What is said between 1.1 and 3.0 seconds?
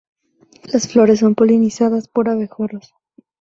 son polinizadas por abejorros.